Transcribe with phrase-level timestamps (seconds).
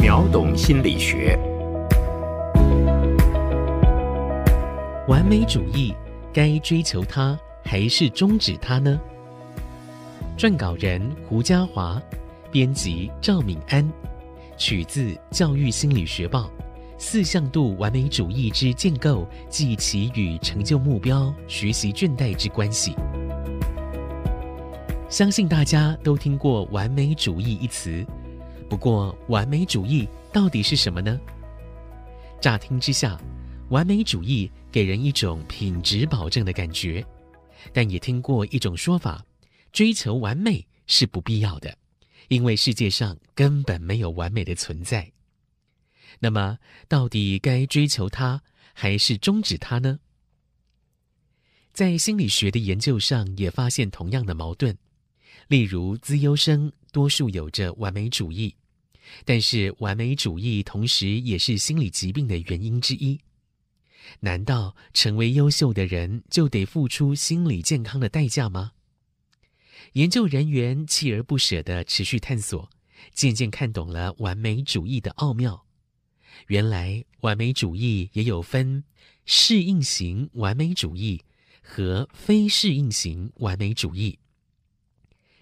[0.00, 1.36] 秒懂心理学。
[5.08, 5.92] 完美主义
[6.32, 9.00] 该追求它还是终止它呢？
[10.38, 12.00] 撰稿人胡嘉华，
[12.52, 13.90] 编辑赵敏安，
[14.56, 16.42] 取自《教育心理学报》。
[16.96, 22.94] 四向度完美主义之建构及其与成就目标、学习倦怠之关系。
[25.08, 28.04] 相信大家都听过“完美主义”一词，
[28.68, 31.18] 不过，完美主义到底是什么呢？
[32.40, 33.18] 乍听之下，
[33.70, 37.04] 完美主义给人一种品质保证的感觉，
[37.72, 39.24] 但也听过一种说法：
[39.72, 41.76] 追求完美是不必要的，
[42.28, 45.10] 因为世界上根本没有完美的存在。
[46.20, 46.58] 那么，
[46.88, 48.42] 到底该追求它
[48.74, 49.98] 还是终止它呢？
[51.72, 54.76] 在心理学的研究上，也发现同样的矛盾。
[55.46, 58.54] 例如，资优生多数有着完美主义，
[59.24, 63.20] 但是完美主义同时也是心理疾病的原因之一。
[64.20, 68.72] 难道成为优秀的人就得付出心理健康的代价吗？
[69.92, 72.68] 研究人员锲而不舍地持续探索，
[73.12, 75.64] 渐渐看懂了完美主义的奥妙。
[76.48, 78.84] 原来完美主义也有分
[79.24, 81.22] 适应型完美主义
[81.62, 84.18] 和非适应型完美主义。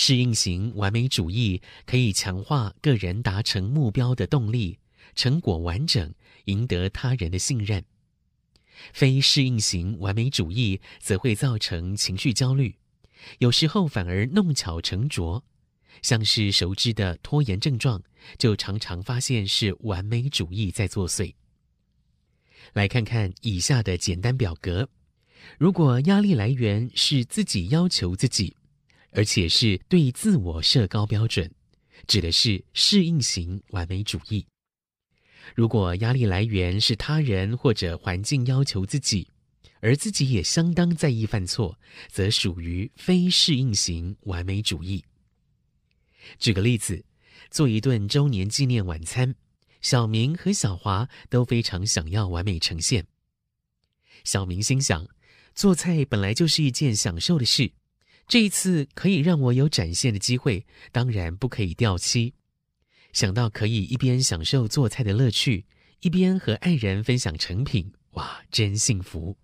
[0.00, 4.78] 适应型完美主义可以强化个人达成目标的动力，
[5.16, 7.84] 成果完整，赢得他人的信任。
[8.92, 12.76] 非适应型完美主义则会造成情绪焦虑，
[13.40, 15.44] 有时候反而弄巧成拙。
[16.00, 18.00] 像是熟知的拖延症状，
[18.38, 21.34] 就常常发现是完美主义在作祟。
[22.72, 24.88] 来看看以下的简单表格：
[25.58, 28.54] 如果压力来源是自己要求自己，
[29.12, 31.50] 而且是对自我设高标准，
[32.06, 34.44] 指的是适应型完美主义；
[35.54, 39.28] 如果压力来源是他人或者环境要求自己，
[39.80, 45.04] 而自己也相当在意犯错，则属于非适应型完美主义。
[46.38, 47.04] 举个例子，
[47.50, 49.34] 做一顿周年纪念晚餐，
[49.80, 53.06] 小明和小华都非常想要完美呈现。
[54.24, 55.06] 小明心想，
[55.54, 57.72] 做菜本来就是一件享受的事，
[58.28, 62.34] 这一次可以让我有展现的机会，当然不可以掉漆。
[63.14, 65.64] 想到可以一边享受做菜的乐趣，
[66.00, 69.38] 一边和爱人分享成品，哇，真幸福。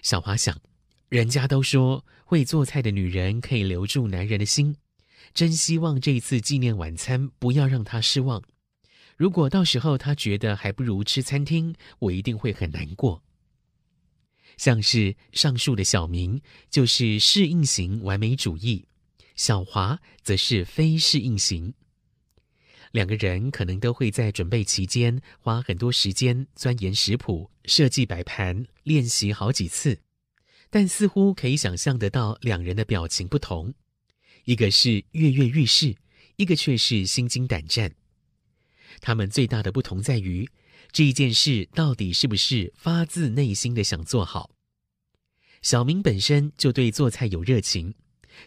[0.00, 0.58] 小华想，
[1.10, 4.74] 人家都说会做菜的女人可以留住男人的心。
[5.34, 8.42] 真希望这一次纪念晚餐不要让他失望。
[9.18, 13.22] 如果到时候他觉得还不如吃餐厅，我一定会很难过。
[14.60, 18.84] 像是上述的小明就是适应型完美主义，
[19.34, 21.72] 小华则是非适应型。
[22.92, 30.02] 两个人可能都会在准备期间花很多时间钻研食谱、设计摆盘、练习好几次，
[30.68, 33.72] 但似乎可以想象得到两人的表情不同。
[34.44, 35.96] 一个是跃跃欲试，
[36.36, 37.94] 一个却是心惊胆战。
[39.00, 40.46] 他们最大的不同在于，
[40.92, 44.50] 这一件事到底是不是发自内心的想做好。
[45.62, 47.94] 小明本身就对做菜有热情，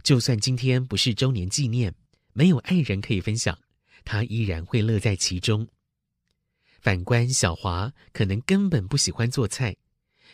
[0.02, 1.94] 就算今天不是周年纪念，
[2.34, 3.58] 没有爱人可以分享，
[4.04, 5.68] 他依然会乐在其中。
[6.82, 9.76] 反观小华，可能根本不喜欢做菜，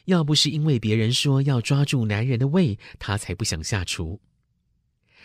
[0.06, 4.20] 要不是因为别人说要抓住男人的胃，他才不想下厨。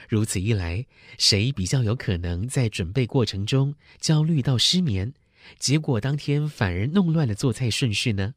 [0.07, 0.85] 如此一来，
[1.17, 5.15] 谁比较有可能在准备过程中焦虑到失眠，
[5.59, 8.35] 结果当天反而弄乱了做菜顺序呢？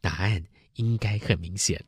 [0.00, 0.42] 答案
[0.74, 1.82] 应该很明显。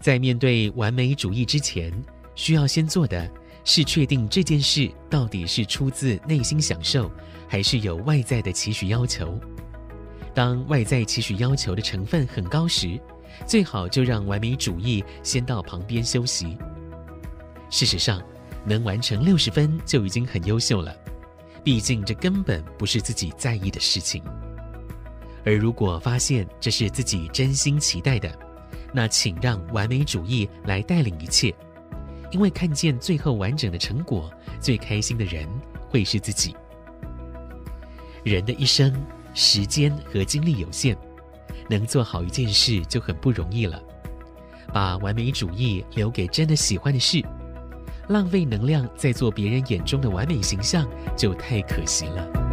[0.00, 1.92] 在面对完美主义之前，
[2.34, 3.30] 需要先做的
[3.64, 7.10] 是确定这件事到底是出自内心享受，
[7.48, 9.40] 还是有外在的期许要求。
[10.34, 13.00] 当外在期许要求的成分很高时，
[13.46, 16.58] 最好就让完美主义先到旁边休息。
[17.70, 18.22] 事实上，
[18.66, 20.94] 能完成六十分就已经很优秀了，
[21.64, 24.22] 毕竟这根本不是自己在意的事情。
[25.44, 28.30] 而如果发现这是自己真心期待的，
[28.92, 31.52] 那请让完美主义来带领一切，
[32.30, 34.30] 因为看见最后完整的成果，
[34.60, 35.48] 最开心的人
[35.88, 36.54] 会是自己。
[38.22, 38.94] 人的一生，
[39.34, 40.96] 时间和精力有限。
[41.70, 43.82] 能做好一件事就很不容易了，
[44.70, 47.24] 把完美主义留给真的喜欢的事，
[48.08, 50.86] 浪费能量在做别人眼中的完美形象
[51.16, 52.43] 就太可惜了。